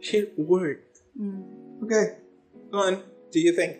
[0.00, 0.98] Shit worked.
[1.20, 1.82] Mm.
[1.84, 2.16] Okay.
[2.70, 3.02] Go on.
[3.32, 3.78] Do you think?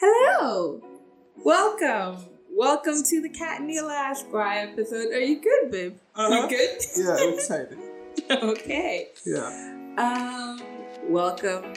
[0.00, 0.80] Hello.
[1.44, 2.24] Welcome.
[2.50, 5.12] Welcome to the Cat and Neil Ask Why episode.
[5.12, 5.96] Are you good, babe?
[6.14, 6.34] Uh-huh.
[6.42, 6.78] You good?
[6.96, 7.78] Yeah, I'm excited.
[8.30, 9.08] okay.
[9.24, 9.94] Yeah.
[9.96, 10.60] Um,
[11.08, 11.72] welcome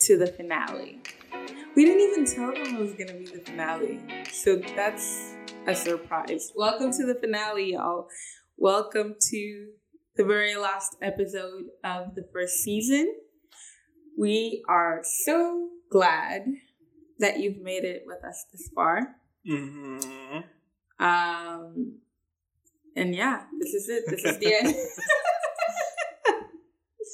[0.00, 1.00] to the finale.
[1.74, 4.00] We didn't even tell them it was gonna be the finale,
[4.30, 5.34] so that's
[5.66, 6.52] a surprise.
[6.54, 8.08] Welcome to the finale, y'all.
[8.58, 9.66] Welcome to
[10.16, 13.14] the very last episode of the first season.
[14.18, 16.46] We are so glad
[17.18, 19.16] that you've made it with us this far.
[19.48, 20.38] Mm-hmm.
[21.04, 21.98] Um,
[22.94, 24.04] and yeah, this is it.
[24.08, 24.74] This is the end.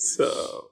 [0.00, 0.68] So,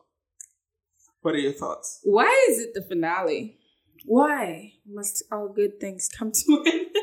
[1.22, 1.98] what are your thoughts?
[2.04, 3.58] Why is it the finale?
[4.04, 6.95] Why must all good things come to an end?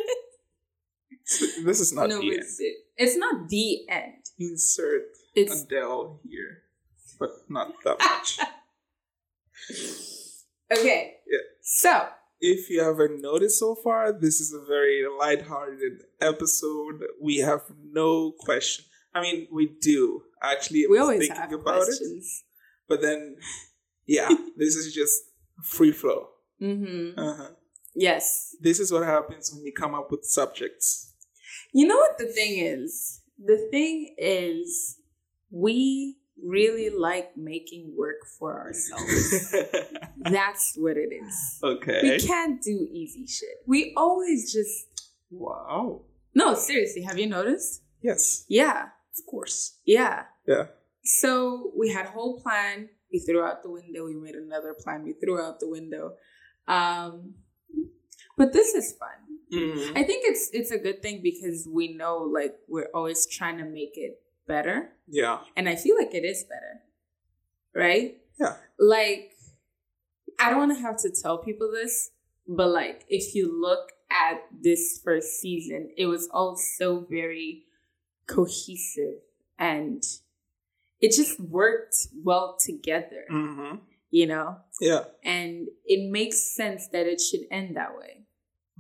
[1.64, 2.40] This is not no, the end.
[2.40, 2.76] it's it.
[2.98, 4.24] It's not the end.
[4.40, 5.04] Insert
[5.36, 6.64] It's Adele here,
[7.20, 8.40] but not that much.
[10.72, 11.14] okay.
[11.28, 11.40] Yeah.
[11.62, 12.08] So
[12.40, 17.04] if you haven't noticed so far, this is a very lighthearted episode.
[17.22, 18.86] We have no question.
[19.16, 20.86] I mean, we do actually.
[20.88, 22.44] we always thinking have about it, questions.
[22.88, 23.38] but then,
[24.06, 25.22] yeah, this is just
[25.64, 26.30] free flow.
[26.62, 27.20] Mm-hmm.
[27.20, 27.50] Uh-huh.
[27.96, 28.56] Yes.
[28.60, 31.13] This is what happens when you come up with subjects.
[31.74, 33.22] You know what the thing is?
[33.44, 35.00] The thing is,
[35.52, 39.54] we really like making work for ourselves.
[40.18, 41.60] That's what it is.
[41.64, 42.02] okay.
[42.04, 43.58] We can't do easy shit.
[43.68, 46.02] We always just Wow.
[46.36, 47.02] no, seriously.
[47.04, 47.82] Have you noticed?
[48.02, 49.78] Yes, Yeah, of course.
[49.86, 50.26] yeah.
[50.48, 50.68] Yeah.
[51.04, 52.90] So we had a whole plan.
[53.12, 54.06] We threw out the window.
[54.06, 55.04] We made another plan.
[55.04, 56.14] We threw out the window.
[56.68, 57.36] Um,
[58.38, 59.10] but this is fun.
[59.54, 59.92] Mhm.
[59.98, 63.66] I think it's it's a good thing because we know like we're always trying to
[63.66, 65.42] make it better, Yeah.
[65.56, 66.82] and I feel like it is better,
[67.74, 68.22] right?
[68.40, 68.58] Yeah.
[68.80, 69.32] Like
[70.40, 72.12] I don't want to have to tell people this,
[72.48, 77.66] but like if you look at this first season, it was all so very
[78.28, 79.20] cohesive
[79.60, 80.04] and
[81.00, 83.76] it just worked well together, Mm-hmm.
[84.12, 84.58] you know?
[84.82, 85.06] Yeah.
[85.24, 88.23] And it makes sense that it should end that way.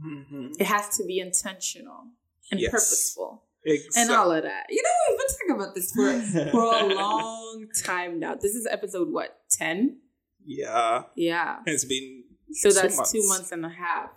[0.04, 0.54] Mm-hmm.
[0.60, 2.06] It has to be intentional
[2.52, 2.72] and Yes.
[2.72, 4.02] purposeful Exactly.
[4.02, 4.66] and all of that.
[4.70, 8.36] You know, we've been talking about this for, for a long time now.
[8.36, 9.98] This is episode what, 10?
[10.46, 11.04] Yeah.
[11.16, 11.60] Yeah.
[11.66, 13.12] It's been So Two that's months.
[13.12, 14.10] two months and a half,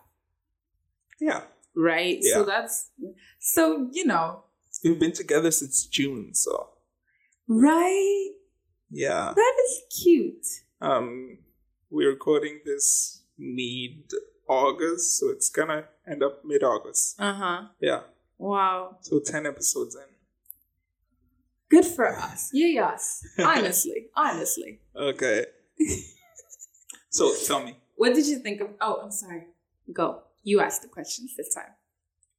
[1.20, 1.42] yeah.
[1.76, 2.18] right?
[2.20, 2.34] Yeah.
[2.34, 2.90] So that's,
[3.38, 4.42] so, you know,
[4.84, 6.68] We've been together since June, so
[7.48, 8.30] right?
[8.90, 9.32] yeah.
[9.34, 10.46] That is cute.
[10.80, 11.38] Um,
[11.90, 14.10] we're recording this mid
[14.48, 17.20] August, so it's gonna end up mid August.
[17.20, 17.62] Uh huh.
[17.80, 18.00] Yeah.
[18.38, 18.98] Wow.
[19.00, 20.02] So ten episodes in.
[21.68, 22.50] Good for us.
[22.52, 23.26] Yeah, yes.
[23.38, 24.80] Honestly, honestly.
[24.94, 25.46] Okay.
[27.10, 27.76] so tell me.
[27.96, 28.68] What did you think of?
[28.80, 29.46] Oh, I'm sorry.
[29.92, 30.22] Go.
[30.44, 31.72] You asked the questions this time.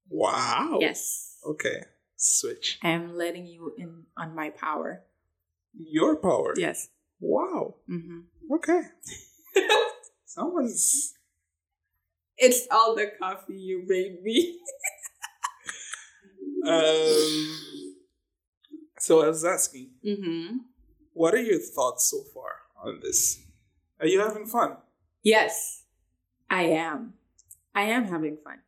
[0.09, 0.77] Wow.
[0.79, 1.39] Yes.
[1.45, 1.83] Okay.
[2.15, 2.79] Switch.
[2.81, 5.03] I am letting you in on my power.
[5.73, 6.53] Your power.
[6.55, 6.89] Yes.
[7.19, 7.75] Wow.
[7.89, 8.53] Mm-hmm.
[8.55, 8.81] Okay.
[10.25, 11.13] Someone's
[12.37, 14.59] It's all the coffee you made me.
[16.67, 17.55] um
[18.99, 20.57] so I was asking, mm-hmm.
[21.13, 22.51] what are your thoughts so far
[22.83, 23.41] on this?
[23.99, 24.77] Are you having fun?
[25.23, 25.83] Yes,
[26.49, 27.13] I am.
[27.73, 28.59] I am having fun.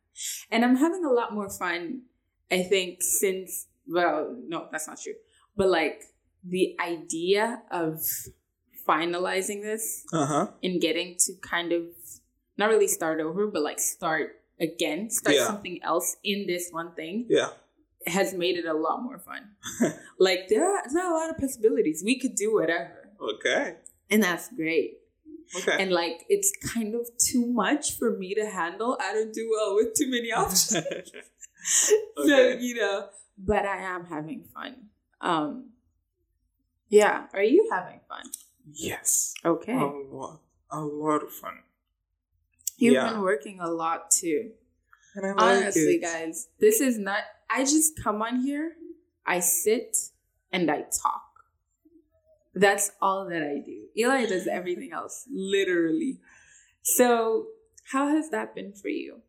[0.50, 2.02] And I'm having a lot more fun,
[2.50, 5.14] I think, since, well, no, that's not true.
[5.56, 6.04] But like
[6.44, 8.00] the idea of
[8.88, 10.48] finalizing this Uh-huh.
[10.62, 11.82] and getting to kind of
[12.60, 14.26] not really start over, but like start
[14.68, 15.46] again, start Yeah.
[15.50, 17.50] something else in this one thing Yeah.
[18.06, 19.42] has made it a lot more fun.
[20.28, 22.02] like there are, there are a lot of possibilities.
[22.04, 22.96] We could do whatever.
[23.32, 23.76] Okay.
[24.12, 24.98] And that's great.
[25.58, 25.76] Okay.
[25.82, 28.96] And like it's kind of too much for me to handle.
[29.00, 30.76] I don't do well with too many options.
[30.92, 31.22] okay.
[32.28, 32.96] So, you know,
[33.36, 34.72] but I am having fun.
[35.20, 35.70] Um
[36.88, 38.24] yeah, are you having fun?
[38.72, 39.34] yes.
[39.44, 39.76] Okay.
[39.76, 40.40] A lot.
[40.70, 41.56] A lot of fun.
[42.80, 43.10] You've yeah.
[43.10, 44.50] been working a lot too.
[45.14, 46.02] And I like Honestly, it.
[46.02, 48.72] guys, this is not I just come on here,
[49.26, 49.96] I sit
[50.52, 51.24] and I talk.
[52.54, 53.86] That's all that I do.
[53.96, 56.18] Eli does everything else, literally.
[56.82, 57.46] So,
[57.92, 59.22] how has that been for you?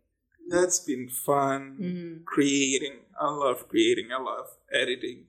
[0.50, 1.78] That's been fun.
[1.80, 2.26] Mm.
[2.26, 3.00] Creating.
[3.20, 4.10] I love creating.
[4.12, 5.26] I love editing.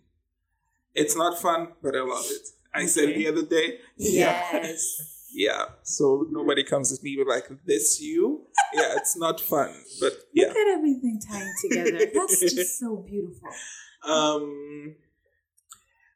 [0.94, 2.48] It's not fun, but I love it.
[2.74, 3.78] I said the other day.
[3.96, 5.11] Yes.
[5.32, 5.64] Yeah.
[5.82, 8.46] So nobody comes at me with like this you.
[8.74, 9.74] Yeah, it's not fun.
[10.00, 10.48] But yeah.
[10.48, 12.10] Look at everything tying together.
[12.14, 13.50] That's just so beautiful.
[14.04, 14.96] Um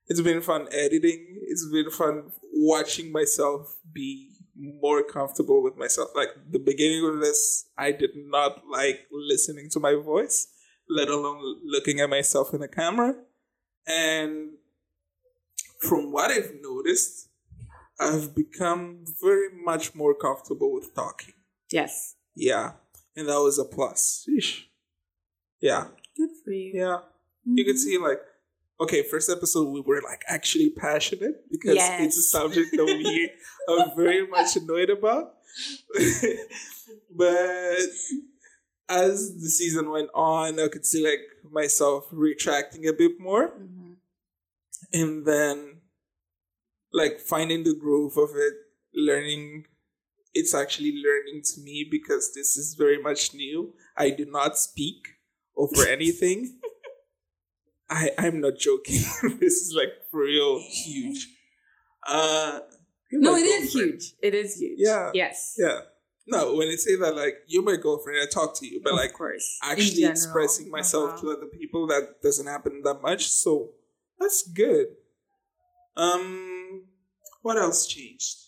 [0.09, 1.41] it's been fun editing.
[1.49, 6.11] It's been fun watching myself be more comfortable with myself.
[6.15, 10.49] Like the beginning of this, I did not like listening to my voice,
[10.89, 13.15] let alone looking at myself in the camera.
[13.87, 14.53] And
[15.81, 17.29] from what I've noticed,
[17.99, 21.35] I've become very much more comfortable with talking.
[21.71, 22.17] Yes.
[22.35, 22.73] Yeah.
[23.17, 24.27] And that was a plus.
[24.29, 24.65] Sheesh.
[25.61, 25.87] Yeah.
[26.17, 26.73] Good for you.
[26.75, 26.99] Yeah.
[27.45, 28.21] You could see like
[28.79, 32.01] okay, first episode we were like actually passionate because Yes.
[32.03, 33.31] it's a subject that we
[33.69, 35.33] are very much annoyed about.
[37.11, 37.79] but
[38.89, 41.21] as the season went on, I could see like
[41.51, 43.97] myself retracting a bit more Mhm.
[44.93, 45.76] and then
[47.01, 48.55] like finding the groove of it,
[49.09, 49.67] learning
[50.39, 53.59] it's actually learning to me because this is very much new.
[53.97, 55.01] I do not speak
[55.57, 56.39] over anything.
[57.89, 59.01] I I'm not joking.
[59.43, 61.29] this is like for real huge.
[62.07, 62.61] Uh
[63.13, 63.93] No, it is girlfriend.
[64.03, 64.05] huge.
[64.29, 64.79] It is huge.
[64.89, 65.11] Yeah.
[65.15, 65.55] Yes.
[65.59, 65.81] Yeah.
[66.29, 68.99] No, when I say that, like you're my girlfriend, I talk to you, but of
[68.99, 69.47] like course.
[69.63, 70.11] Actually general.
[70.11, 71.21] expressing myself Uh-huh.
[71.23, 73.51] to other people that doesn't happen that much so
[74.21, 74.89] that's good
[75.97, 76.56] um
[77.47, 78.39] what else changed?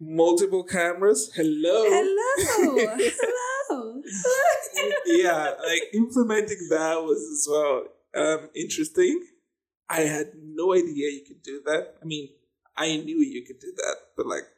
[0.00, 1.30] Multiple cameras?
[1.36, 1.84] Hello?
[1.88, 3.02] Hello.
[3.68, 4.02] Hello.
[5.06, 7.84] yeah like implementing that was as well
[8.16, 9.22] um interesting.
[9.88, 11.94] I had no idea you could do that.
[12.02, 12.28] I mean
[12.76, 14.48] i knew you could do that but like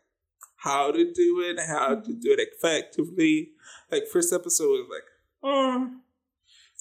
[0.57, 3.51] how to do it how to do it effectively.
[3.91, 5.09] Like first episode was like
[5.43, 5.91] oh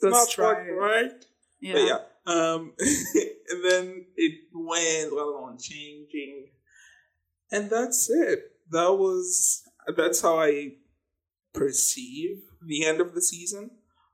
[0.02, 0.72] Let's not try it.
[0.72, 1.26] right.
[1.60, 1.74] Yeah.
[1.74, 6.48] but yeah um and then it went well on changing.
[7.52, 8.52] And that's it.
[8.70, 9.64] That was
[9.98, 10.72] that's how i
[11.54, 13.72] perceive the end of the season.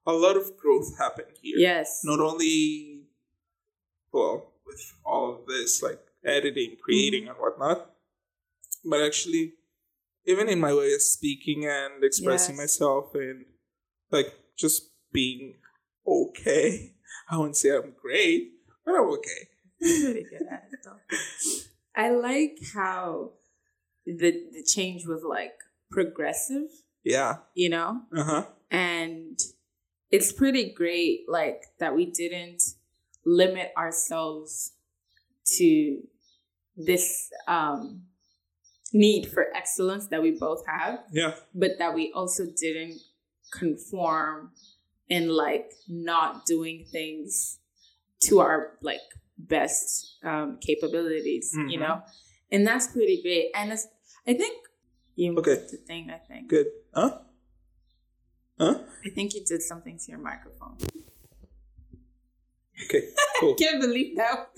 [0.07, 1.57] A lot of growth happened here.
[1.57, 2.01] Yes.
[2.04, 3.04] not only
[4.12, 7.92] well with all of this like editing creating and whatnot
[8.83, 9.54] but actually
[10.25, 12.63] even in my way of speaking and expressing Yes.
[12.63, 13.45] myself and
[14.12, 15.56] like just being
[16.07, 16.94] okay
[17.31, 18.51] i wouldn't say i'm great
[18.85, 20.85] but i'm okay pretty good at it.
[21.95, 23.31] I like how
[24.06, 25.53] the the change was like
[25.91, 26.69] progressive,
[27.03, 28.01] yeah you know?
[28.15, 29.39] uh-huh And
[30.12, 32.63] it's pretty great like that we didn't
[33.25, 34.73] limit ourselves
[35.57, 36.01] to
[36.75, 38.03] this um
[38.94, 43.00] need for excellence that we both have, yeah but that we also didn't
[43.51, 44.51] conform
[45.09, 47.59] in like not doing things
[48.21, 49.01] to our like
[49.38, 51.81] best um capabilities, you Mhm.
[51.81, 52.01] know?
[52.51, 53.51] And that's pretty great.
[53.56, 53.88] And it's,
[54.25, 54.56] I think
[55.15, 55.56] you Okay.
[55.56, 56.48] the thing, I think.
[56.50, 57.19] good huh
[58.59, 60.77] huh I think you did something to your microphone.
[62.83, 63.04] okay
[63.39, 64.50] cool Can't believe that.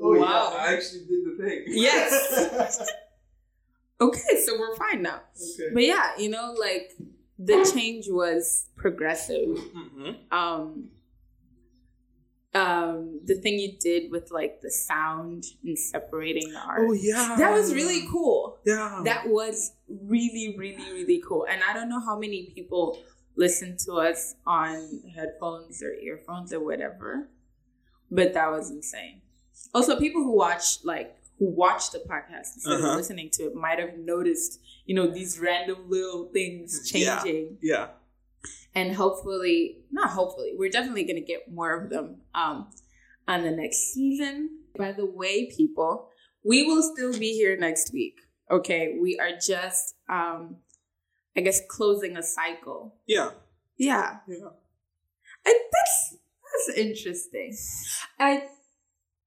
[0.00, 0.50] oh wow.
[0.52, 2.12] Oh, i actually did the thing Yes.
[4.00, 5.20] Okay, so we're fine now.
[5.34, 6.92] okay But yeah, you know, like
[7.38, 9.48] the change was progressive.
[9.48, 10.10] mm-hmm.
[10.30, 10.88] Um
[12.54, 16.80] um the thing you did with like the sound and separating the art.
[16.82, 18.58] oh yeah That was really cool.
[18.64, 21.46] yeah That was really, really, really cool.
[21.50, 22.98] And I don't know how many people
[23.36, 27.28] listen to us on headphones or earphones or whatever,
[28.10, 29.20] but that was insane.
[29.74, 32.90] Also, people who watch like who watch the podcast instead Uh-huh.
[32.92, 37.22] of listening to it might have noticed, you know, these random little things Yeah.
[37.22, 37.58] changing.
[37.62, 37.88] yeah
[38.74, 42.70] And hopefully, not hopefully, we're definitely going to get more of them um,
[43.26, 44.36] on the next season.
[44.76, 46.10] By the way, people,
[46.44, 48.16] we will still be here next week.
[48.50, 50.56] Okay, we are just, um,
[51.36, 52.94] I guess, closing a cycle.
[53.06, 53.30] yeah
[53.78, 54.50] Yeah, yeah
[55.48, 55.96] and that's
[56.66, 57.56] that's interesting.
[58.18, 58.48] I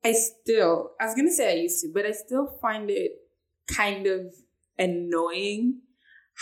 [0.04, 3.12] I still I was gonna say I used to, but I still find it
[3.68, 4.34] kind of
[4.78, 5.82] annoying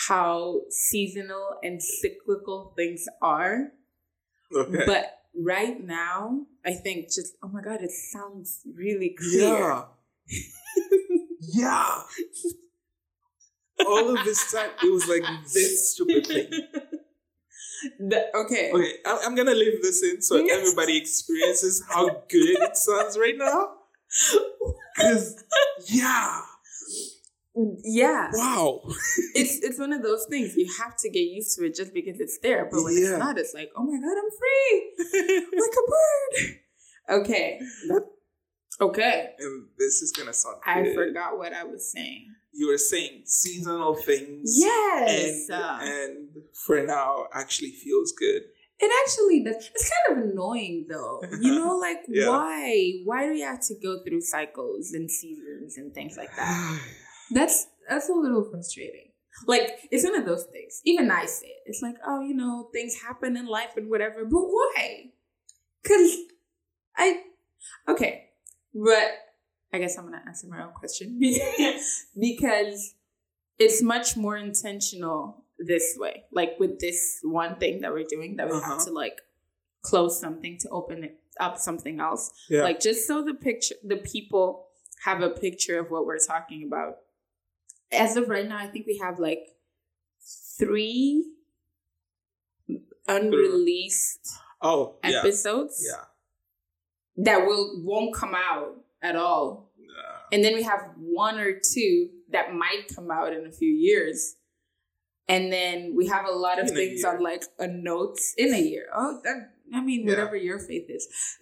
[0.08, 3.72] how seasonal and cyclical things are.
[4.56, 9.58] okay But right now, I think just oh my god, it sounds really clear.
[9.58, 9.86] Yeah.
[11.40, 12.02] yeah.
[13.88, 15.24] All of this time, it was like
[15.54, 16.50] this stupid thing.
[18.36, 18.72] Okay.
[18.74, 20.58] Okay, I- I'm gonna leave this in so Yes.
[20.60, 23.74] everybody experiences how good it sounds right now.
[24.98, 25.44] Because,
[25.90, 26.42] yeah,
[27.84, 28.32] Yeah.
[28.34, 28.82] wow.
[29.36, 32.20] It's it's one of those things you have to get used to it just because
[32.20, 32.66] it's there.
[32.72, 33.10] But when Yeah.
[33.10, 34.72] it's not, it's like, oh my god, I'm free.
[35.64, 36.36] like a bird.
[37.22, 37.60] Okay.
[38.80, 39.30] Okay.
[39.40, 40.96] and this is gonna sound I good.
[40.96, 42.28] forgot what I was saying.
[42.54, 44.54] you were saying seasonal things.
[44.58, 45.48] Yes.
[45.50, 46.28] And, uh, and
[46.66, 48.44] for now actually feels good.
[48.80, 49.70] It actually does.
[49.74, 51.22] It's kind of annoying though.
[51.42, 52.30] You know, like Yeah.
[52.30, 52.92] why?
[53.06, 56.80] Why do we have to go through cycles and seasons and things like that?
[57.32, 59.12] That's that's a little frustrating.
[59.48, 60.82] Like it's one of those things.
[60.86, 61.64] Even I say it.
[61.66, 64.24] It's like, oh, you know, things happen in life and whatever.
[64.24, 65.06] But why?
[65.86, 66.16] Cause
[66.96, 67.22] I
[67.90, 68.27] okay.
[68.84, 69.12] But
[69.74, 71.20] I guess I'm gonna answer my own question.
[72.20, 72.94] because
[73.58, 76.24] it's much more intentional this way.
[76.32, 78.86] Like with this one thing that we're doing that we have Uh-huh.
[78.86, 79.22] to like
[79.82, 82.32] close something to open it up something else.
[82.50, 82.64] yeah.
[82.64, 84.68] Like just so the picture the people
[85.06, 86.98] have a picture of what we're talking about.
[87.92, 89.56] As of right now, I think we have like
[90.58, 91.26] three
[93.08, 94.28] unreleased
[94.62, 95.20] oh, yeah.
[95.20, 96.04] episodes Yeah.
[97.18, 99.72] That will won't come out at all.
[99.80, 103.70] Uh, And then we have one or two that might come out in a few
[103.70, 104.36] years.
[105.30, 108.60] And then we have a lot of In things on like a notes in a
[108.62, 108.86] year.
[108.96, 110.12] Oh, that, I mean, Yeah.
[110.12, 111.06] whatever your faith is.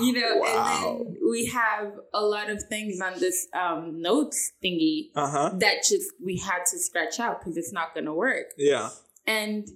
[0.00, 0.96] you know, Wow.
[0.98, 5.50] and then we have a lot of things on this um, notes thingy uh huh.
[5.58, 8.46] that just we had to scratch out because it's not going to work.
[8.56, 8.88] Yeah.
[9.26, 9.68] And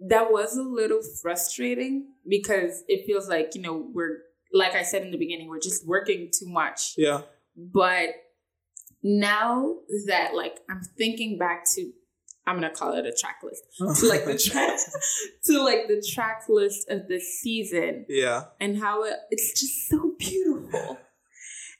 [0.00, 4.18] that was a little frustrating because it feels like, you know, we're,
[4.52, 6.94] like I said in the beginning, we're just working too much.
[6.96, 7.22] Yeah.
[7.56, 8.10] But
[9.02, 11.92] now that, like, I'm thinking back to,
[12.46, 13.64] I'm going to call it a track list,
[14.00, 14.78] to like the track,
[15.44, 18.44] to like the track list of the season yeah.
[18.60, 20.98] and how it, it's just so beautiful.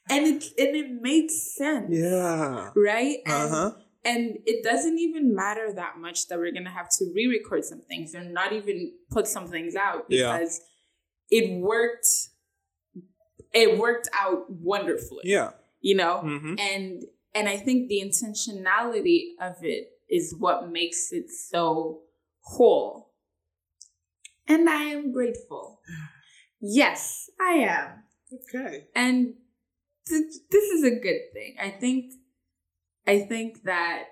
[0.09, 1.87] And it, and it made sense.
[1.89, 2.71] Yeah.
[2.75, 3.17] Right?
[3.27, 3.71] Uh And huh.
[4.05, 8.13] And it doesn't even matter that much that we're gonna have to re-record some things
[8.15, 10.37] or not even put some things out Yeah.
[10.37, 10.61] because
[11.29, 12.07] it worked.
[13.53, 15.51] It worked out wonderfully, Yeah.
[15.81, 16.55] you know, Mm-hmm.
[16.59, 22.03] and and I think the intentionality of it is what makes it so
[22.41, 23.11] whole.
[24.47, 25.81] And I am grateful.
[26.61, 28.87] Yes, I am Okay.
[28.95, 29.35] and
[30.07, 32.11] th- this is a good thing i think
[33.07, 34.03] i think that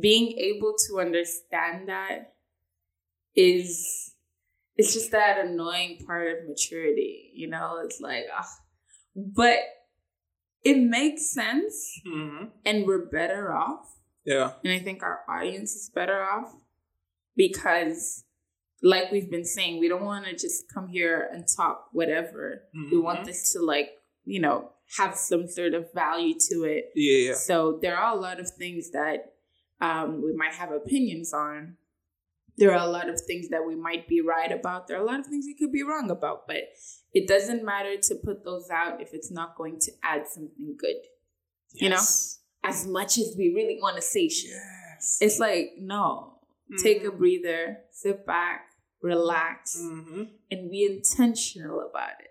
[0.00, 2.34] being able to understand that
[3.34, 4.12] is
[4.76, 8.48] it's just that annoying part of maturity you know it's like ah
[9.16, 9.58] but
[10.64, 12.44] it makes sense Mm-hmm.
[12.64, 13.86] and we're better off
[14.24, 14.52] Yeah.
[14.62, 16.52] and I think our audience is better off
[17.36, 18.24] because,
[18.82, 22.62] like we've been saying, we don't want to just come here and talk whatever.
[22.74, 23.24] We want Mhm.
[23.26, 23.88] this to, like,
[24.24, 26.90] you know, have some sort of value to it.
[26.94, 27.28] Yeah.
[27.30, 27.34] Yeah.
[27.34, 29.34] So there are a lot of things that
[29.80, 31.76] um, we might have opinions on.
[32.58, 34.86] There are a lot of things that we might be right about.
[34.86, 36.58] There are a lot of things we could be wrong about, but
[37.14, 40.96] it doesn't matter to put those out if it's not going to add something good.
[41.72, 41.96] You know?
[42.64, 44.50] As much as we really want to say shit.
[44.50, 45.18] Yes.
[45.22, 46.34] It's like, no,
[46.82, 48.66] take a breather, sit back,
[49.02, 50.22] relax, Mm-hmm.
[50.50, 52.28] and be intentional about it.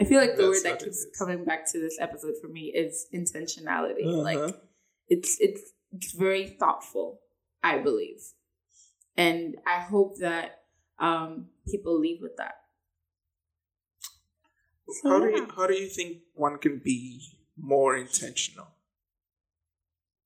[0.00, 2.72] I feel like the That's word that keeps coming back to this episode for me
[2.74, 4.06] is intentionality.
[4.06, 4.22] Uh-huh.
[4.22, 4.54] Like
[5.08, 7.20] it's it's it's very thoughtful,
[7.62, 8.20] I believe.
[9.16, 10.62] And I hope that
[10.98, 12.54] um people leave with that.
[14.88, 17.20] So, how do you how do you think one can be
[17.56, 18.68] more intentional?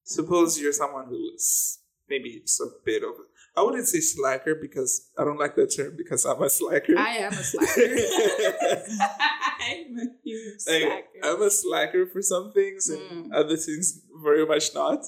[0.04, 3.14] Suppose you're someone who is maybe it's a bit of
[3.56, 6.98] I wouldn't say slacker because I don't like that term because I'm a slacker.
[6.98, 8.82] I am a slacker.
[9.62, 11.21] I'm a huge Like, slacker.
[11.23, 13.00] I'm a slacker for some things and
[13.31, 13.35] Mm.
[13.35, 15.04] other things very much not.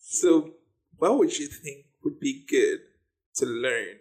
[0.00, 0.54] So
[0.96, 2.80] what would you think would be good
[3.36, 3.98] to learn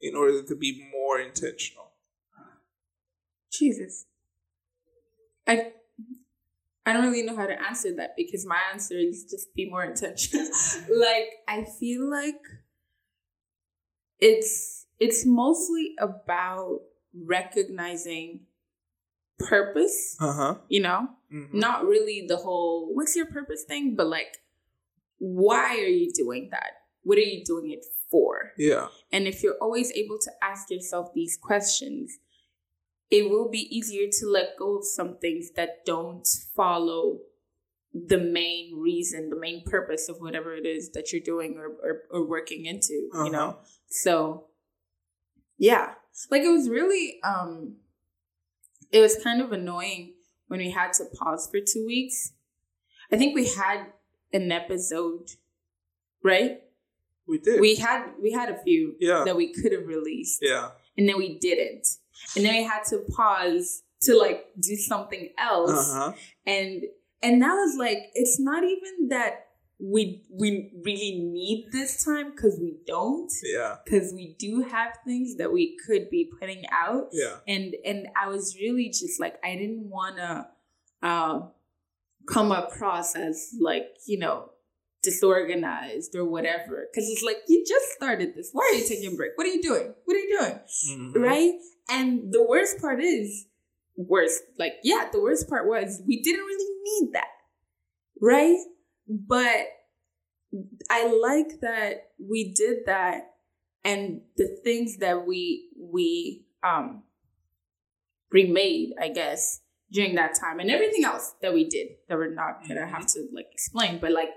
[0.00, 1.92] in order to be more intentional?
[3.50, 4.06] Jesus.
[5.46, 5.72] I
[6.84, 9.84] I don't really know how to answer that because my answer is just be more
[9.84, 10.46] intentional.
[11.06, 12.40] like I feel like
[14.18, 16.80] it's it's mostly about
[17.14, 18.40] recognizing
[19.38, 20.56] purpose, Uh-huh.
[20.68, 21.08] you know?
[21.32, 21.58] Mm-hmm.
[21.58, 24.38] Not really the whole what's your purpose thing, but like
[25.18, 26.72] why are you doing that?
[27.02, 28.52] What are you doing it for?
[28.58, 28.88] Yeah.
[29.12, 32.18] And if you're always able to ask yourself these questions,
[33.10, 37.20] it will be easier to let go of some things that don't follow
[37.94, 42.02] the main reason, the main purpose of whatever it is that you're doing or, or,
[42.10, 43.48] or working into, you know?
[43.50, 43.64] Uh-huh.
[43.88, 44.46] So,
[45.56, 45.94] yeah.
[46.30, 47.76] Like it was really, um,
[48.92, 50.14] it was kind of annoying
[50.48, 52.32] when we had to pause for two weeks.
[53.12, 53.86] I think we had
[54.32, 55.30] an episode,
[56.22, 56.62] right?
[57.26, 57.60] We did.
[57.60, 59.24] We had we had a few Yeah.
[59.24, 60.70] that we could have released, yeah.
[60.96, 61.86] and then we didn't,
[62.36, 66.12] and then we had to pause to like do something else, Uh-huh.
[66.46, 66.82] and
[67.22, 69.45] and that was like it's not even that
[69.78, 73.30] we we really need this time because we don't.
[73.44, 73.76] Yeah.
[73.84, 77.08] because we do have things that we could be putting out.
[77.12, 77.36] Yeah.
[77.46, 80.46] and and i was really just like i didn't want to
[81.06, 81.50] um
[82.26, 84.50] come across as like you know
[85.02, 86.86] disorganized or whatever.
[86.90, 88.50] Because it's like you just started this.
[88.52, 89.32] Why are you taking a break?
[89.36, 89.94] What are you doing?
[90.04, 90.58] What are you doing?
[90.90, 91.14] Mhm.
[91.22, 91.54] right?
[91.88, 93.46] And the worst part is
[93.96, 97.28] worst like yeah the worst part was we didn't really need that.
[98.20, 98.58] Right
[99.08, 99.66] but
[100.90, 103.34] i like that we did that
[103.84, 107.02] and the things that we we um
[108.30, 109.60] remade i guess
[109.92, 113.26] during that time and everything else that we did that we're not gonna have to
[113.32, 113.98] like explain.
[113.98, 114.30] But like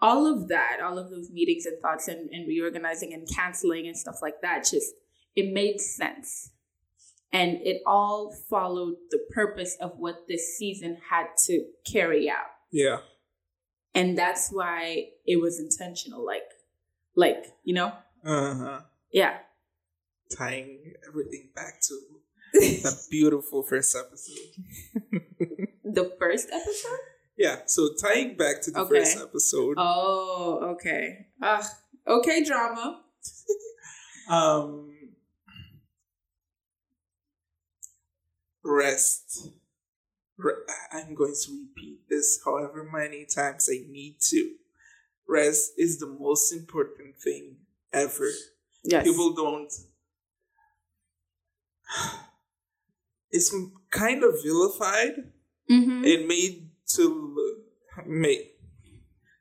[0.00, 3.96] all of that all of those meetings and thoughts and, and reorganizing and canceling and
[3.96, 4.92] stuff like that just
[5.36, 6.50] it made sense.
[7.32, 12.48] And it all followed the purpose of what this season had to carry out.
[12.72, 12.98] Yeah.
[13.94, 16.48] And that's why it was intentional like
[17.16, 17.92] like you know
[18.24, 18.80] Uh huh.
[19.12, 19.38] yeah
[20.36, 21.94] Tying everything back to
[22.82, 24.62] that beautiful first episode.
[25.84, 26.98] the first episode
[27.36, 27.62] Yeah.
[27.66, 29.00] So tying back to the Okay.
[29.00, 29.74] first episode.
[29.78, 31.62] oh okay uh,
[32.06, 33.02] okay drama
[34.30, 34.92] Um,
[38.62, 39.48] rest.
[40.92, 44.54] I'm going to repeat this however many times I need to.
[45.28, 47.56] Rest is the most important thing
[47.92, 48.28] ever.
[48.84, 49.72] yes People don't.
[53.32, 53.54] It's
[53.90, 55.14] kind of vilified
[55.70, 56.02] mm-hmm.
[56.04, 57.54] and made to
[58.04, 58.58] make.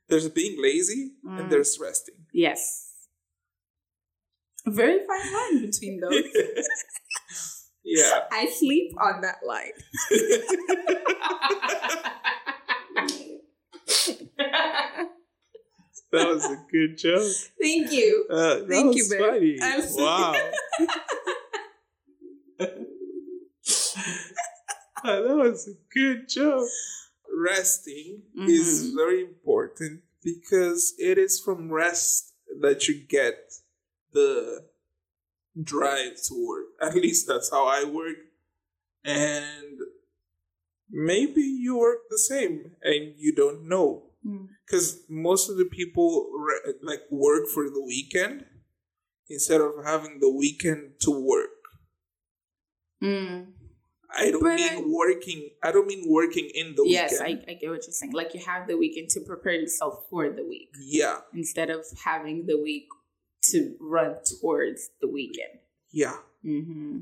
[0.08, 1.39] There's being lazy Mm.
[1.39, 2.15] and there's resting.
[2.34, 2.86] yes
[4.65, 6.24] a very fine line between those
[7.83, 8.25] yeah.
[8.31, 9.71] i sleep on that line
[16.12, 17.31] That was a good joke.
[17.62, 19.59] thank you Uh, Thank you, babe.
[19.62, 20.51] I'm so- wow.
[25.01, 26.68] Uh, that was a good joke.
[27.33, 28.96] Resting is Mhm.
[28.96, 33.53] very important because it is from rest that you get
[34.11, 34.65] the
[35.63, 36.65] drive to work.
[36.81, 38.17] At least that's how I work.
[39.05, 39.79] And
[40.89, 44.50] maybe you work the same and you don't know Mm.
[44.65, 48.45] because most of the people re- like work for the weekend
[49.29, 51.51] instead of having the weekend to work.
[53.01, 53.53] Mm.
[54.11, 55.51] I don't But mean I- working.
[55.63, 57.11] I don't mean working in the weekend.
[57.11, 57.27] yes I.
[57.48, 60.43] I get what you're saying like you have the weekend to prepare yourself for the
[60.43, 62.87] week yeah, instead of having the week
[63.51, 65.59] to run towards the weekend
[65.92, 67.00] yeah, mm-hmm.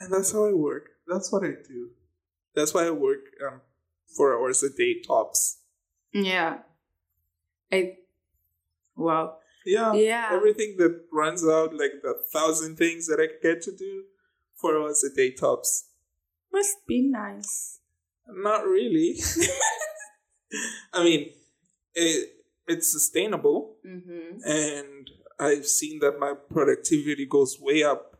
[0.00, 0.90] and that's how I work.
[1.06, 1.90] That's what I do.
[2.54, 3.60] That's why I work um,
[4.16, 5.58] four hours a day tops.
[6.12, 6.58] yeah
[7.70, 7.96] i
[8.96, 13.72] well Yeah, yeah everything that runs out like the thousand things that I get to
[13.76, 14.04] do,
[14.56, 15.90] four hours a day tops.
[16.52, 17.80] must be nice
[18.26, 19.20] Not really.
[20.92, 21.30] I mean,
[21.94, 22.30] it
[22.68, 23.76] it's sustainable.
[23.86, 24.38] mm-hmm.
[24.44, 28.16] and I've seen that my productivity goes way up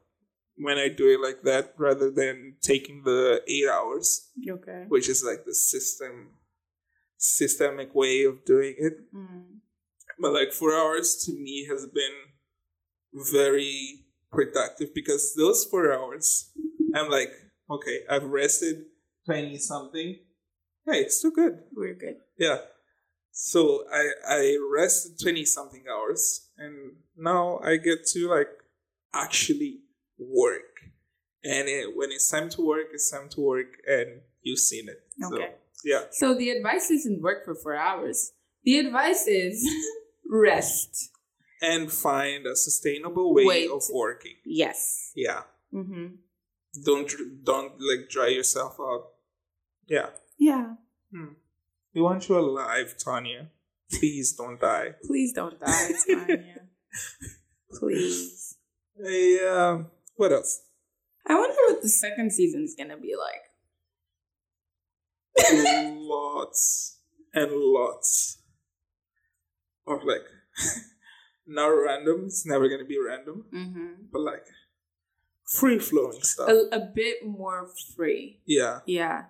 [0.56, 5.24] when I do it like that rather than taking the eight hours, okay which is
[5.24, 6.30] like the system
[7.16, 9.12] systemic way of doing it.
[9.14, 9.44] mm.
[10.20, 12.16] But like four hours to me has been
[13.32, 16.50] very productive because those four hours
[16.94, 17.30] I'm like,
[17.70, 18.84] okay, I've rested
[19.24, 20.18] twenty something.
[20.86, 21.58] Hey, it's still good.
[21.74, 22.58] we're good Yeah.
[23.40, 28.50] So I I rested twenty something hours, and now I get to like
[29.14, 29.80] actually
[30.18, 30.64] work.
[31.44, 35.00] And it, when it's time to work, it's time to work, and you've seen it.
[35.20, 36.02] So, okay yeah.
[36.10, 38.32] so the advice isn't work for four hours
[38.64, 39.66] the advice is
[40.30, 41.10] rest
[41.60, 43.70] And find a sustainable way Wait.
[43.70, 44.36] of working.
[44.44, 45.42] yes Yeah.
[45.74, 46.22] mm-hmm.
[46.84, 47.10] Don't
[47.42, 49.04] don't like dry yourself out.
[49.88, 50.10] Yeah.
[50.38, 50.74] yeah
[51.94, 53.48] We want you alive, Tanya.
[53.92, 54.94] Please don't die.
[55.06, 56.60] please don't die Tanya.
[57.78, 58.56] please
[59.02, 60.62] Hey, um, what else?
[61.26, 63.44] I wonder what the second season's gonna be like.
[65.96, 66.98] lots
[67.32, 68.42] and lots
[69.86, 70.22] of like
[71.46, 72.24] not random.
[72.26, 73.92] It's never gonna be random, Mm-hmm.
[74.12, 74.44] but like
[75.46, 76.48] free flowing stuff.
[76.48, 78.40] A, a bit more free.
[78.46, 79.24] yeah, Yeah.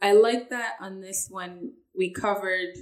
[0.00, 2.74] I like that on this one we covered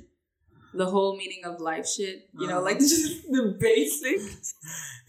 [0.72, 2.29] the whole meaning of life shit.
[2.37, 2.64] You know, Uh-huh.
[2.64, 4.20] like just the basic,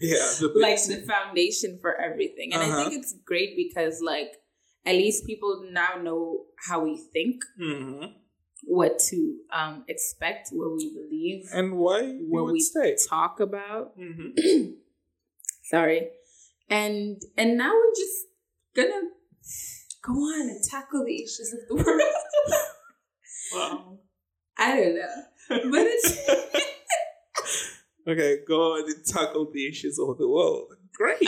[0.00, 0.30] yeah.
[0.40, 2.52] The like the foundation for everything.
[2.52, 2.88] And I Uh-huh.
[2.88, 4.32] think it's great because like
[4.84, 8.06] at least people now know how we think, hmm
[8.64, 12.96] what to um, expect, what we believe, And why what would we stay?
[13.08, 13.94] talk about.
[13.96, 14.30] hmm
[15.62, 16.10] Sorry,
[16.70, 18.26] and and now we're just
[18.74, 19.10] gonna
[20.06, 22.02] go on and tackle the issues of the world.
[23.54, 23.98] Wow.
[24.58, 25.24] I don't know,
[25.70, 26.18] but it's
[28.08, 30.72] Okay, go on and tackle the issues of the world.
[30.94, 31.22] Great.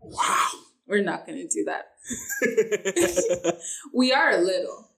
[0.00, 0.48] wow.
[0.86, 1.86] we're not gonna do that.
[3.94, 4.90] We are a little,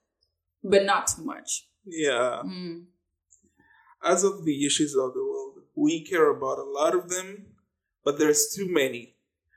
[0.63, 1.67] but not too much.
[1.87, 2.43] yeah.
[2.45, 2.85] Mm.
[4.03, 7.47] As of the issues of the world, we care about a lot of them,
[8.05, 9.17] but there's too many.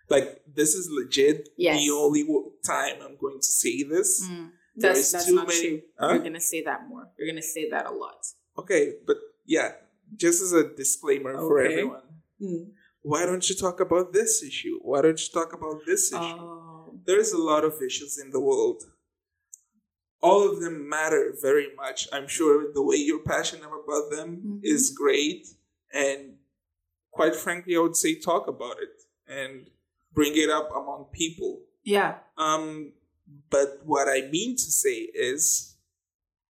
[0.09, 1.79] Like this is legit Yes.
[1.81, 2.23] the only
[2.65, 4.23] time I'm going to say this.
[4.27, 4.51] Mm.
[4.75, 5.81] That's that's too not many- true.
[5.99, 6.13] Huh?
[6.13, 7.07] You're gonna say that more.
[7.17, 8.25] You're gonna say that a lot.
[8.57, 9.73] Okay, but yeah,
[10.15, 12.01] just as a disclaimer for everyone,
[12.41, 12.71] Mm.
[13.03, 14.79] why don't you talk about this issue?
[14.81, 16.19] Why don't you talk about this issue?
[16.39, 16.99] Oh.
[17.05, 18.83] There's a lot of issues in the world.
[20.21, 22.07] All of them matter very much.
[22.13, 24.59] I'm sure the way you're passionate about them Mhm.
[24.63, 25.47] is great.
[25.91, 26.37] And
[27.11, 28.95] quite frankly, I would say talk about it
[29.27, 29.69] and
[30.13, 31.61] bring it up among people.
[31.83, 32.15] Yeah.
[32.37, 32.93] Um,
[33.49, 35.75] but what I mean to say is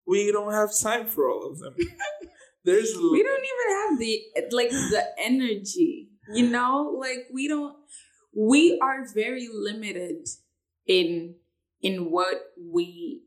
[0.05, 1.75] we don't have time for all of them.
[2.65, 4.21] There's We don't even have the
[4.55, 6.09] like the energy.
[6.33, 7.75] You know, like we don't.
[8.35, 10.27] We are very limited
[10.87, 11.35] in
[11.81, 13.23] in what we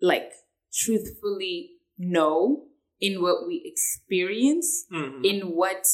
[0.00, 0.30] like
[0.72, 2.66] truthfully know,
[3.00, 5.24] in what we experience, Mhm.
[5.24, 5.84] in what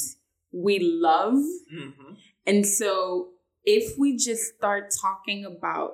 [0.52, 1.40] we love.
[1.72, 2.16] Mhm.
[2.46, 3.32] And so,
[3.64, 5.92] if we just start talking about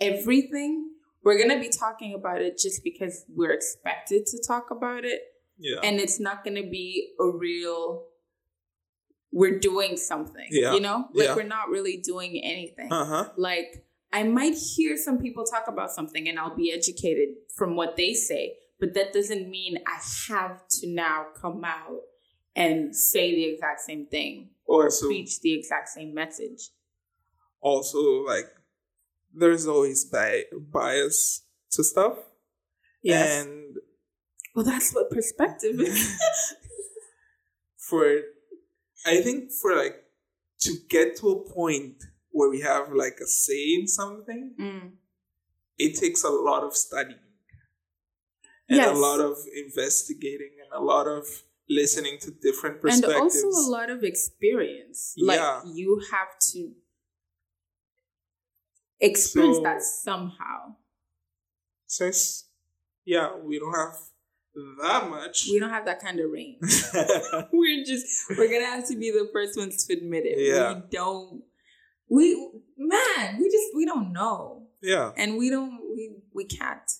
[0.00, 0.90] everything,
[1.24, 5.20] we're going to be talking about it just because we're expected to talk about it.
[5.58, 5.80] Yeah.
[5.82, 8.04] And it's not going to be a real,
[9.32, 10.46] we're doing something.
[10.50, 10.72] Yeah.
[10.74, 11.08] You know?
[11.12, 11.36] Like, Yeah.
[11.36, 12.90] we're not really doing anything.
[12.90, 13.28] Uh huh.
[13.36, 17.96] Like, I might hear some people talk about something and I'll be educated from what
[17.96, 20.00] they say, but that doesn't mean I
[20.32, 22.00] have to now come out
[22.56, 26.70] and say the exact same thing Also, preach the exact same message.
[27.60, 28.46] Also like
[29.34, 31.42] there's always bi- bias
[31.72, 32.16] to stuff
[33.38, 33.76] and
[34.54, 36.12] well, that's what perspective is.
[37.76, 38.04] for
[39.06, 40.04] i think for like
[40.60, 41.96] to get to a point
[42.30, 44.92] where we have like a say in something Mm.
[45.78, 47.18] it takes a lot of studying
[48.68, 48.96] and Yes.
[48.96, 51.24] a lot of investigating and a lot of
[51.68, 55.14] listening to different perspectives And also a lot of experience.
[55.16, 55.26] Yeah.
[55.26, 56.72] Like you have to
[59.00, 60.76] experience So- that somehow.
[61.86, 62.48] since
[63.04, 63.94] yeah we don't have
[64.82, 66.60] that much We don't have that kind of range.
[67.52, 70.38] we're just we're gonna have to be the first ones to admit it.
[70.38, 70.74] Yeah.
[70.74, 71.42] We don't
[72.08, 74.66] we man, we just we don't know.
[74.82, 76.90] yeah And we don't we we can't.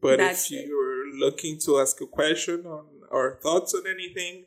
[0.00, 4.46] But That's if you're looking to ask a question on or thoughts on anything,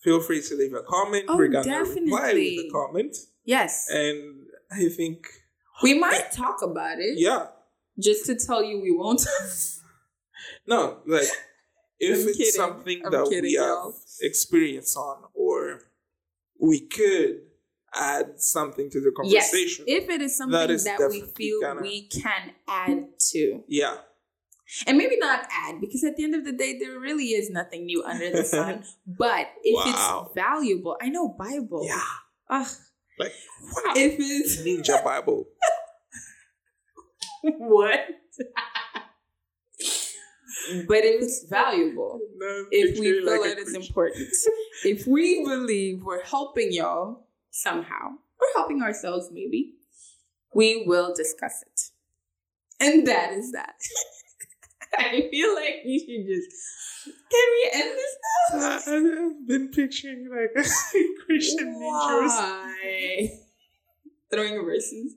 [0.00, 1.24] feel free to leave a comment.
[1.28, 3.16] Oh, We're gonna reply with a comment.
[3.44, 3.88] Yes.
[3.90, 5.26] And I think
[5.82, 6.28] we might eh.
[6.36, 7.18] talk about it.
[7.18, 7.46] yeah.
[7.98, 9.22] Just to tell you we won't.
[10.66, 11.22] No, like
[11.98, 12.52] if I'm it's kidding.
[12.52, 13.94] something I'm that kidding, we have y'all.
[14.20, 15.80] experience on or
[16.60, 17.40] we could
[17.94, 19.84] add something to the conversation.
[19.86, 20.02] yes.
[20.02, 23.64] If it is something That is that we feel gonna- we can add to.
[23.68, 23.96] yeah.
[24.86, 27.84] And maybe not add, because at the end of the day, there really is nothing
[27.86, 28.84] new under the sun.
[29.06, 30.24] but if Wow.
[30.26, 31.84] it's valuable, I know Bible.
[31.84, 32.00] Yeah.
[32.48, 32.68] Ugh,
[33.18, 33.92] Like wow.
[33.96, 35.46] if it's Ninja Bible.
[37.58, 38.00] what?
[40.86, 44.28] but it's valuable, No, if we feel like it is important,
[44.84, 49.74] if we believe we're helping y'all somehow, or helping ourselves maybe,
[50.54, 51.80] we will discuss it.
[52.80, 53.74] And that is that.
[54.98, 56.50] I feel like we should just.
[57.04, 58.16] Can we end this
[58.52, 58.58] now?
[58.58, 60.52] Uh, I've been picturing like
[61.26, 63.30] Christian ninjas Why?
[64.30, 65.14] Throwing verses.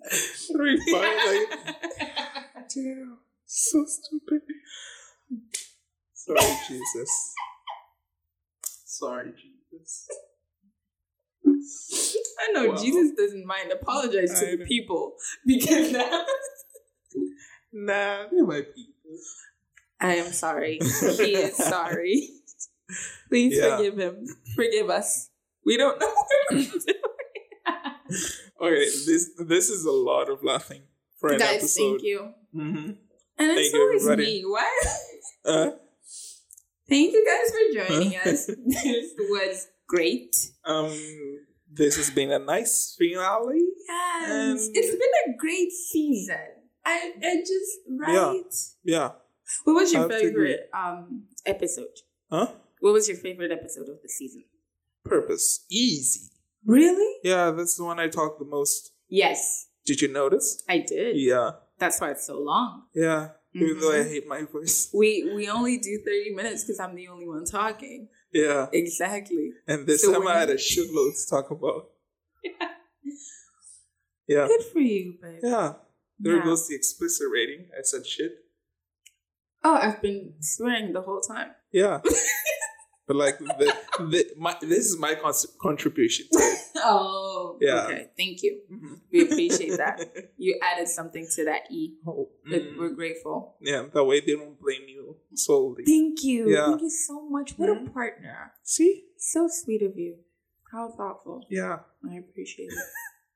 [0.51, 2.04] throwing fire like
[2.75, 4.41] damn, so stupid.
[6.13, 7.33] Sorry, Jesus.
[8.85, 10.07] Sorry, Jesus.
[12.39, 12.75] I know Wow.
[12.75, 13.71] Jesus doesn't mind.
[13.71, 14.65] Apologize to I the know.
[14.65, 15.13] people
[15.45, 16.25] because now
[17.71, 19.17] Nah, they're my people.
[19.99, 20.79] I am sorry.
[20.79, 22.29] He is sorry.
[23.29, 23.77] Please Yeah.
[23.77, 24.25] forgive him.
[24.55, 25.29] Forgive us.
[25.65, 27.01] We don't know what we're doing.
[28.61, 30.83] Okay, this this is a lot of laughing
[31.27, 31.81] for an Guys, episode.
[31.89, 32.29] thank you.
[32.55, 32.91] Mm-hmm.
[33.38, 34.25] And it's always everybody.
[34.25, 34.43] me.
[34.45, 34.81] Why?
[35.45, 35.69] Uh,
[36.89, 38.47] Thank you guys for joining us.
[38.65, 40.35] This was great.
[40.65, 40.91] um,
[41.71, 43.61] this has been a nice finale.
[43.88, 44.31] Yes.
[44.67, 46.38] And- it's been a great season.
[46.83, 48.43] I, I just right.
[48.83, 49.11] Yeah.
[49.65, 50.29] What was your have to agree.
[50.29, 51.93] favorite um episode?
[52.31, 52.47] Huh?
[52.79, 54.45] What was your favorite episode of the season?
[55.03, 55.65] Purpose.
[55.69, 56.31] Easy.
[56.65, 57.17] Really?
[57.23, 58.91] Yeah, that's the one I talked the most.
[59.09, 60.63] Yes, Did you notice?
[60.67, 61.17] I did.
[61.17, 61.52] Yeah.
[61.78, 62.84] That's why it's so long.
[62.93, 63.30] Yeah.
[63.54, 64.10] Even though I Mhm.
[64.10, 64.89] hate my voice.
[64.93, 68.10] We we only do thirty minutes because I'm the only one talking.
[68.34, 68.67] Yeah.
[68.74, 69.52] Exactly.
[69.67, 71.91] And this So time I had a shitload to talk about.
[74.28, 74.48] Yeah.
[74.48, 75.39] Good for you, babe.
[75.43, 75.74] Yeah.
[76.19, 76.43] There Yeah.
[76.43, 77.69] goes the explicit rating.
[77.78, 78.32] I said shit.
[79.63, 81.52] Oh, I've been swearing the whole time.
[81.71, 82.02] Yeah.
[83.08, 86.60] but like the, the my this is my con- contribution to it.
[87.55, 87.85] Oh, Yeah.
[87.87, 88.61] Okay, thank you.
[88.71, 89.01] Mhm.
[89.11, 89.99] We appreciate that.
[90.37, 91.95] You added something to that E.
[92.05, 92.77] Oh, But mm.
[92.77, 93.55] We're grateful.
[93.61, 95.83] Yeah, that way they don't blame you solely.
[95.85, 96.49] Thank you.
[96.51, 96.67] Yeah.
[96.67, 97.57] Thank you so much.
[97.57, 97.87] What Mhm.
[97.87, 98.51] a partner.
[98.63, 99.05] See?
[99.17, 100.17] So sweet of you.
[100.71, 101.45] How thoughtful.
[101.49, 101.79] Yeah.
[102.03, 102.69] I appreciate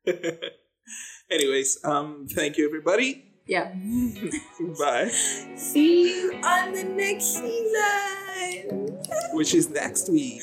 [0.05, 0.53] it.
[1.31, 3.25] Anyways, um, thank you everybody.
[3.45, 3.73] Yeah.
[4.79, 5.09] Bye.
[5.55, 8.99] See you on the next season.
[9.33, 10.41] Which is next week.